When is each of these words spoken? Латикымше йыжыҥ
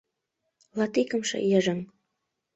Латикымше 0.77 1.37
йыжыҥ 1.51 1.79